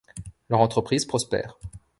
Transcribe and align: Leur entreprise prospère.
Leur 0.49 0.61
entreprise 0.61 1.05
prospère. 1.05 1.59